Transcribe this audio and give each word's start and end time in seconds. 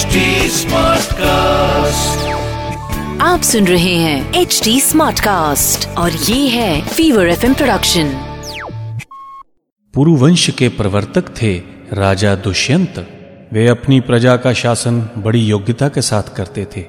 HD 0.00 0.18
Smartcast. 0.50 2.20
आप 3.20 3.40
सुन 3.42 3.66
रहे 3.66 3.94
हैं 3.94 4.34
एच 4.34 4.60
डी 4.64 4.80
स्मार्ट 4.80 5.20
कास्ट 5.20 5.88
और 5.88 6.12
ये 6.12 6.48
है 6.48 6.88
फीवर 6.88 7.28
एफ़ 7.28 7.46
प्रोडक्शन 7.46 8.12
पुरुवंश 9.94 10.50
के 10.50 10.68
प्रवर्तक 10.68 11.42
थे 11.42 11.62
राजा 11.92 12.34
दुष्यंत। 12.34 13.08
वे 13.52 13.68
अपनी 13.68 14.00
प्रजा 14.00 14.36
का 14.36 14.52
शासन 14.52 15.10
बड़ी 15.18 15.44
योग्यता 15.44 15.88
के 15.88 16.02
साथ 16.02 16.22
करते 16.22 16.66
थे। 16.76 16.84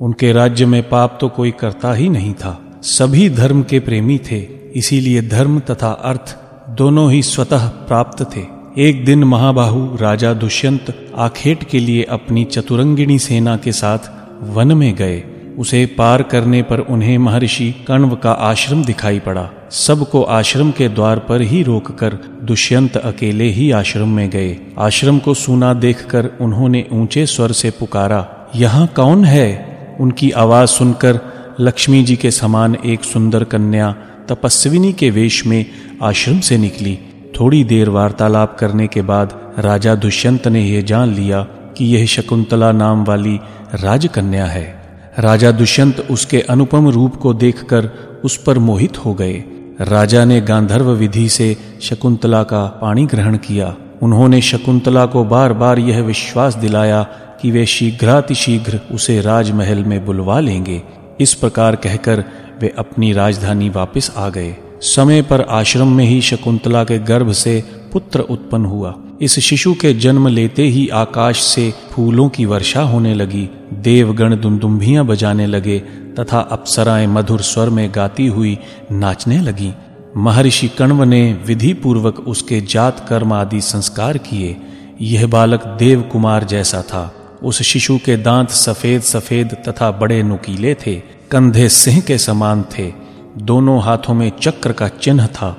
उनके 0.00 0.32
राज्य 0.32 0.66
में 0.66 0.88
पाप 0.88 1.18
तो 1.20 1.28
कोई 1.28 1.50
करता 1.50 1.92
ही 1.92 2.08
नहीं 2.08 2.34
था। 2.34 2.80
सभी 2.82 3.30
धर्म 3.30 3.62
के 3.62 3.80
प्रेमी 3.80 4.18
थे 4.18 4.40
इसीलिए 4.74 5.22
धर्म 5.22 5.60
तथा 5.60 5.90
अर्थ 5.90 6.36
दोनों 6.68 7.12
ही 7.12 7.22
स्वतः 7.22 7.66
प्राप्त 7.66 8.36
थे। 8.36 8.59
एक 8.80 9.04
दिन 9.04 9.24
महाबाहु 9.24 9.96
राजा 9.96 10.32
दुष्यंत 10.34 10.86
आखेट 11.14 11.64
के 11.64 11.78
लिए 11.78 12.02
अपनी 12.02 12.44
चतुरंगिणी 12.44 13.18
सेना 13.18 13.56
के 13.56 13.72
साथ 13.72 13.98
वन 14.42 14.72
में 14.72 14.94
गए। 14.94 15.22
उसे 15.58 15.84
पार 15.86 16.22
करने 16.22 16.62
पर 16.62 16.80
उन्हें 16.80 17.18
महर्षि 17.18 17.84
कण्व 17.88 18.14
का 18.16 18.32
आश्रम 18.32 18.84
दिखाई 18.84 19.18
पड़ा। 19.18 19.48
सबको 19.70 20.22
आश्रम 20.22 20.70
के 20.70 20.88
द्वार 20.88 21.18
पर 21.18 21.42
ही 21.42 21.62
रोककर 21.62 22.14
दुष्यंत 22.42 22.96
अकेले 22.96 23.48
ही 23.48 23.70
आश्रम 23.70 24.08
में 24.08 24.30
गए। 24.30 24.56
आश्रम 24.78 25.18
को 25.18 25.34
सूना 25.34 25.74
देखकर 25.74 26.30
उन्होंने 26.40 26.84
ऊँचे 26.92 27.26
स्वर 27.26 27.52
से 27.52 27.70
पुकारा, 27.70 28.50
यहाँ 28.56 28.86
कौन 28.86 29.24
है? 29.24 29.96
उनकी 30.00 30.30
आवाज़ 30.30 30.70
सुनकर 30.70 31.20
लक्ष्मी 31.60 32.02
जी 32.02 32.16
के 32.16 32.30
समान 32.30 32.76
एक 32.86 33.04
सुंदर 33.04 33.44
कन्या 33.44 33.94
तपस्विनी 34.28 34.92
के 34.92 35.10
वेश 35.10 35.46
में 35.46 35.64
आश्रम 36.02 36.40
से 36.40 36.58
निकली। 36.58 36.98
थोड़ी 37.40 37.64
देर 37.64 37.88
वार्तालाप 37.88 38.56
करने 38.58 38.86
के 38.86 39.02
बाद 39.02 39.54
राजा 39.58 39.94
दुष्यंत 39.94 40.48
ने 40.48 40.64
यह 40.64 40.82
जान 40.82 41.14
लिया 41.14 41.42
कि 41.76 41.96
यह 41.96 42.06
शकुंतला 42.06 42.72
नाम 42.72 43.04
वाली 43.04 43.40
राजकन्या 43.74 44.46
है। 44.46 44.82
राजा 45.18 45.50
दुष्यंत 45.50 46.06
उसके 46.10 46.40
अनुपम 46.40 46.88
रूप 46.88 47.16
को 47.16 47.34
देखकर 47.34 47.90
उस 48.24 48.36
पर 48.36 48.58
मोहित 48.58 49.04
हो 49.04 49.14
गए। 49.14 49.44
राजा 49.80 50.24
ने 50.24 50.40
गांधर्व 50.40 50.90
विधि 50.90 51.28
से 51.28 51.56
शकुंतला 51.82 52.42
का 52.42 52.66
पानी 52.66 53.06
ग्रहण 53.06 53.36
किया। 53.36 53.76
उन्होंने 54.02 54.40
शकुंतला 54.40 55.06
को 55.06 55.24
बार 55.24 55.52
बार 55.52 55.78
यह 55.78 56.02
विश्वास 56.02 56.54
दिलाया 56.54 57.02
कि 57.42 57.50
वे 57.50 57.66
शीघ्रातिशीघ्र 57.66 58.80
उसे 58.92 59.20
राजमहल 59.20 59.84
में 59.84 60.06
बुलवा 60.06 60.40
लेंगे। 60.40 60.82
इस 61.20 61.34
प्रकार 61.34 61.76
कहकर 61.76 62.24
वे 62.60 62.74
अपनी 62.78 63.12
राजधानी 63.12 63.68
वापस 63.68 64.14
आ 64.16 64.28
गए। 64.28 64.56
समय 64.80 65.22
पर 65.22 65.40
आश्रम 65.40 65.88
में 65.88 66.04
ही 66.04 66.20
शकुंतला 66.20 66.84
के 66.84 66.98
गर्भ 66.98 67.32
से 67.32 67.64
पुत्र 67.92 68.20
उत्पन्न 68.20 68.64
हुआ। 68.64 68.94
इस 69.22 69.38
शिशु 69.38 69.74
के 69.74 69.94
जन्म 69.94 70.28
लेते 70.28 70.62
ही 70.62 70.88
आकाश 70.88 71.40
से 71.40 71.74
फूलों 71.90 72.28
की 72.28 72.44
वर्षा 72.44 72.82
होने 72.82 73.14
लगी, 73.14 73.50
देवगण 73.72 74.36
दुमदुम्भियाँ 74.36 75.06
बजाने 75.06 75.46
लगे, 75.46 75.78
तथा 76.18 76.40
अप्सराएँ 76.40 77.06
मधुर 77.06 77.40
स्वर 77.40 77.70
में 77.70 77.92
गाती 77.94 78.26
हुई 78.26 78.58
नाचने 78.92 79.40
लगी। 79.40 79.72
महर्षि 80.16 80.68
कण्व 80.68 81.04
ने 81.04 81.38
विधि 81.46 81.72
पूर्वक 81.72 82.20
उसके 82.20 82.60
जात 82.60 83.06
कर्म 83.08 83.32
आदि 83.32 83.60
संस्कार 83.60 84.18
किए। 84.18 84.56
यह 85.02 85.26
बालक 85.26 85.66
देव 85.66 86.02
कुमार 86.02 86.44
जैसा 86.44 86.82
था। 86.82 87.14
उस 87.42 87.62
शिशु 87.62 87.98
के 87.98 88.16
दांत 88.16 88.50
सफ़ेद 88.50 89.02
सफ़ेद 89.02 89.48
तथा 89.68 89.90
बड़े 89.90 90.22
नुकीले 90.22 90.74
थे। 90.74 91.02
कंधे 91.30 91.68
सिंह 91.68 92.00
के 92.00 92.18
समान 92.18 92.64
थे। 92.78 93.09
दोनों 93.38 93.82
हाथों 93.82 94.14
में 94.14 94.32
चक्र 94.40 94.72
का 94.72 94.88
चिन्ह 94.88 95.26
था, 95.26 95.56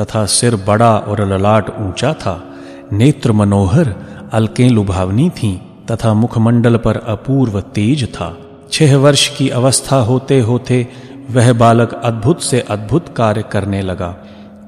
तथा 0.00 0.26
सिर 0.26 0.56
बड़ा 0.56 0.96
और 0.96 1.32
ललाट 1.32 1.70
ऊँचा 1.70 2.12
था। 2.12 2.54
नेत्र 2.92 3.32
मनोहर, 3.32 3.94
अलकें 4.32 4.70
लुभावनी 4.70 5.30
थीं, 5.30 5.58
तथा 5.90 6.14
मुखमंडल 6.14 6.76
पर 6.76 6.96
अपूर्व 6.96 7.60
तेज 7.60 8.14
था। 8.14 8.38
छह 8.72 8.96
वर्ष 8.96 9.36
की 9.36 9.48
अवस्था 9.48 9.96
होते 9.96 10.40
होते 10.40 10.88
वह 11.30 11.52
बालक 11.52 11.94
अद्भुत 11.94 12.42
से 12.42 12.60
अद्भुत 12.60 13.14
कार्य 13.16 13.44
करने 13.52 13.82
लगा। 13.82 14.16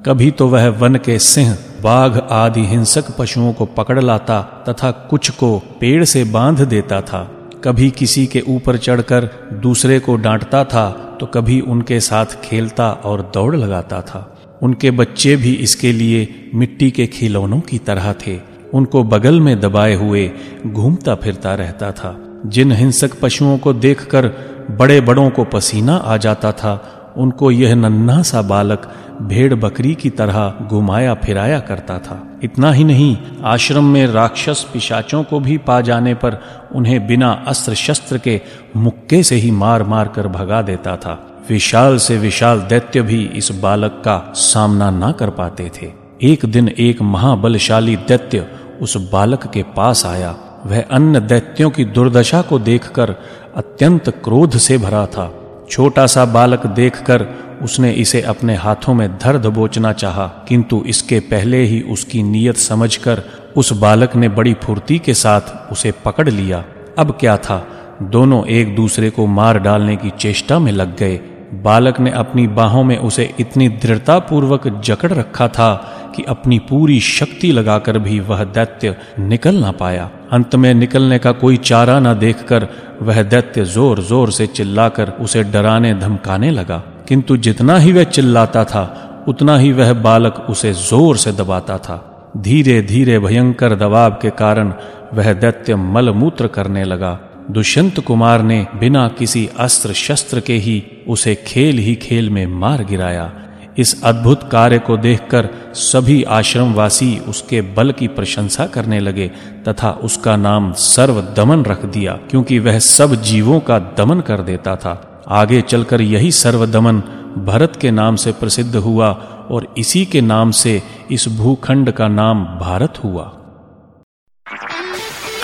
कभी 0.07 0.31
तो 0.31 0.49
वह 0.49 0.69
वन 0.69 0.95
के 0.95 1.19
सिंह, 1.19 1.59
बाघ 1.83 2.21
आदि 2.31 2.67
हिंसक 2.67 3.17
पशुओं 3.19 3.53
को 3.53 3.65
पकड़ 3.65 4.01
लाता 4.01 4.65
तथा 4.69 4.91
कुछ 4.91 5.31
को 5.31 5.63
पेड़ 5.81 6.05
से 6.05 6.25
बाँध 6.25 6.61
देता 6.61 7.01
था। 7.01 7.31
कभी 7.65 7.91
किसी 7.91 8.27
के 8.27 8.41
ऊपर 8.49 8.77
चढ़कर 8.77 9.31
दूसरे 9.53 9.99
को 9.99 10.17
डांटता 10.17 10.65
था 10.65 11.12
तो 11.23 11.27
कभी 11.27 11.61
उनके 11.61 12.01
साथ 12.01 12.27
खेलता 12.45 12.93
और 12.93 13.31
दौड़ 13.35 13.57
लगाता 13.57 14.03
था। 14.03 14.39
उनके 14.63 14.91
बच्चे 14.91 15.37
भी 15.37 15.55
इसके 15.55 15.93
लिए 15.93 16.51
मिट्टी 16.55 16.91
के 16.91 17.07
खिलौनों 17.07 17.61
की 17.61 17.79
तरह 17.79 18.15
थे। 18.27 18.41
उनको 18.75 19.05
बगल 19.05 19.41
में 19.41 19.61
दबाए 19.61 19.95
हुए 19.95 20.31
घूमता 20.67 21.15
फिरता 21.15 21.55
रहता 21.55 21.93
था। 21.93 22.41
जिन 22.47 22.73
हिंसक 22.73 23.21
पशुओं 23.21 23.59
को 23.59 23.73
देखकर 23.73 24.27
बड़े 24.71 25.01
बड़ों 25.01 25.31
को 25.31 25.45
पसीना 25.45 25.97
आ 25.97 26.17
जाता 26.17 26.53
था 26.53 27.02
उनको 27.17 27.51
यह 27.51 27.75
नन्हा 27.75 28.23
सा 28.23 28.43
बालक 28.43 28.95
भेड़ 29.23 29.55
बकरी 29.55 29.95
की 29.95 30.11
तरह 30.11 30.55
घुमाया 30.69 31.15
फिराया 31.15 31.61
करता 31.61 31.99
था। 31.99 32.41
इतना 32.43 32.73
ही 32.73 32.85
नहीं, 32.85 33.17
आश्रम 33.45 33.85
में 33.85 34.07
राक्षस 34.07 34.67
पिशाचों 34.73 35.23
को 35.23 35.41
भी 35.41 35.59
पा 35.59 35.81
जाने 35.81 36.15
पर 36.15 36.43
उन्हें 36.75 37.07
बिना 37.07 37.45
अस्त्र 37.47 37.75
शस्त्र 37.75 38.19
के 38.19 38.41
मुक्के 38.77 39.23
से 39.23 39.37
ही 39.37 39.51
मार 39.51 39.83
मार 39.83 40.09
कर 40.09 40.29
भगा 40.29 40.63
देता 40.63 40.97
था। 40.97 41.43
विशाल 41.49 41.97
से 41.97 42.19
विशाल 42.19 42.61
दैत्य 42.61 43.03
भी 43.03 43.25
इस 43.25 43.53
बालक 43.53 43.91
का 43.91 44.33
सामना 44.35 44.91
न 44.91 45.13
कर 45.13 45.31
पाते 45.31 45.71
थे। 45.83 45.91
एक 46.23 46.45
दिन 46.45 46.69
एक 46.69 47.03
महाबलशाली 47.03 47.97
दैत्य 47.97 48.47
उस 48.83 49.11
बालक 49.13 49.47
के 49.47 49.63
पास 49.63 50.07
आया। 50.07 50.37
वह 50.67 50.85
अन्य 50.91 51.21
दैत्यों 51.21 51.71
की 51.71 51.85
दुर्दशा 51.85 52.43
को 52.43 52.59
देखकर 52.59 53.11
अत्यंत 53.57 54.09
क्रोध 54.09 54.57
से 54.57 54.79
भरा 54.79 55.07
था। 55.07 55.42
छोटा 55.71 56.07
सा 56.07 56.25
बालक 56.25 56.67
देखकर 56.67 57.27
उसने 57.63 57.93
इसे 57.93 58.21
अपने 58.21 58.55
हाथों 58.55 58.95
में 58.95 59.19
धर 59.19 59.39
दबोचना 59.39 59.93
चाहा, 59.93 60.27
किंतु 60.27 60.85
इसके 60.87 61.21
पहले 61.21 61.63
ही 61.63 61.81
उसकी 61.83 62.23
नीयत 62.23 62.57
समझकर 62.57 63.23
उस 63.57 63.73
बालक 63.73 64.17
ने 64.17 64.29
बड़ी 64.29 64.55
फुर्ती 64.55 64.99
के 64.99 65.15
साथ 65.15 65.73
उसे 65.73 65.93
पकड़ 66.05 66.29
लिया। 66.31 66.65
अब 66.99 67.17
क्या 67.21 67.37
था? 67.37 67.67
दोनों 68.03 68.47
एक 68.47 68.77
दूसरे 68.77 69.11
को 69.11 69.27
मार 69.27 69.59
डालने 69.59 69.97
की 69.97 70.11
चेष्टा 70.11 70.59
में 70.59 70.73
लग 70.73 70.97
गए। 70.97 71.21
बालक 71.55 72.01
ने 72.01 72.11
अपनी 72.11 72.47
बाहों 72.47 72.85
में 72.85 72.97
उसे 72.99 73.35
इतनी 73.41 73.69
दृढ़तापूर्वक 73.69 74.69
जकड़ 74.85 75.13
रखा 75.13 75.49
था 75.49 75.71
कि 76.15 76.23
अपनी 76.29 76.59
पूरी 76.59 76.99
शक्ति 77.01 77.53
लगाकर 77.53 77.99
भी 77.99 78.19
वह 78.21 78.45
दैत्य 78.45 78.97
निकल 79.19 79.55
ना 79.55 79.71
पाया। 79.73 80.11
अंत 80.33 80.55
में 80.55 80.73
निकलने 80.75 81.19
का 81.19 81.33
कोई 81.33 81.57
चारा 81.57 81.99
न 82.01 82.15
देखकर 82.19 82.69
वह 83.03 83.23
दैत्य 83.23 83.65
ज़ोर 83.65 84.01
ज़ोर 84.03 84.31
से 84.31 84.47
चिल्लाकर 84.47 85.11
उसे 85.21 85.43
डराने 85.45 85.95
धमकाने 85.95 86.51
लगा। 86.51 86.83
किंतु 87.09 87.37
जितना 87.37 87.79
ही 87.79 87.93
वह 87.93 88.05
चिल्लाता 88.05 88.65
था, 88.65 88.85
उतना 89.29 89.57
ही 89.59 89.73
वह 89.73 89.93
बालक 90.03 90.47
उसे 90.51 90.73
ज़ोर 90.73 91.17
से 91.17 91.33
दबाता 91.33 91.79
था। 91.79 91.99
धीरे 92.37 92.81
धीरे 92.83 93.19
भयंकर 93.19 93.75
दबाव 93.75 94.19
के 94.23 94.31
कारण 94.31 94.73
वह 95.15 95.33
दैत्य 95.33 95.75
मलमूत्र 95.77 96.47
करने 96.47 96.85
लगा। 96.85 97.19
दुष्यंत 97.51 97.99
कुमार 98.01 98.43
ने 98.43 98.67
बिना 98.81 99.07
किसी 99.09 99.49
अस्त्र 99.59 99.93
शस्त्र 99.93 100.41
के 100.41 100.55
ही 100.57 100.83
उसे 101.09 101.35
खेल 101.47 101.79
ही 101.79 101.95
खेल 101.95 102.31
में 102.31 102.47
मार 102.47 102.85
गिराया। 102.85 103.31
इस 103.79 104.03
अद्भुत 104.05 104.49
कार्य 104.53 104.79
को 104.79 104.97
देखकर 104.97 105.49
सभी 105.75 106.23
आश्रमवासी 106.23 107.19
उसके 107.19 107.61
बल 107.61 107.93
की 107.93 108.09
प्रशंसा 108.09 108.67
करने 108.67 109.01
लगे 109.01 109.29
तथा 109.69 109.91
उसका 109.91 110.37
नाम 110.37 110.73
सर्व 110.73 111.21
दमन 111.21 111.65
रख 111.65 111.85
दिया 111.85 112.13
क्योंकि 112.13 112.59
वह 112.59 112.79
सब 112.79 113.23
जीवों 113.23 113.61
का 113.61 113.79
दमन 113.79 114.21
कर 114.21 114.41
देता 114.41 114.77
था। 114.77 115.25
आगे 115.29 115.61
चलकर 115.61 116.01
यही 116.01 116.31
सर्वदमन 116.31 117.01
भरत 117.45 117.79
के 117.81 117.91
नाम 117.91 118.17
से 118.17 118.33
प्रसिद्ध 118.33 118.77
हुआ 118.77 119.09
और 119.51 119.75
इसी 119.79 120.05
के 120.05 120.21
नाम 120.21 120.51
से 120.51 120.83
इस 121.11 121.29
भूखंड 121.29 121.93
का 121.93 122.09
नाम 122.09 122.45
भारत 122.45 122.95
हुआ। 123.05 123.39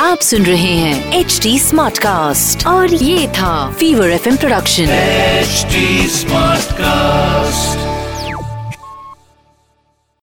आप 0.00 0.19
सुन 0.19 0.43
रहे 0.43 0.76
हैं 0.76 1.12
एच 1.12 1.41
डी 1.43 1.58
स्मार्ट 1.58 1.99
कास्ट 1.99 2.67
और 2.67 2.94
ये 2.94 3.29
था 3.29 3.70
fever 3.70 4.11
F 4.11 4.38
production 4.38 4.87
HD 5.44 6.11
Smartcast. 6.11 7.88